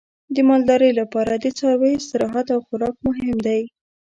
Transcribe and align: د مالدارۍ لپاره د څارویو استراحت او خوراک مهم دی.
د 0.35 0.37
مالدارۍ 0.49 0.91
لپاره 0.99 1.33
د 1.37 1.45
څارویو 1.57 1.99
استراحت 1.99 2.47
او 2.55 2.59
خوراک 2.67 2.95
مهم 3.07 3.37
دی. 3.45 3.61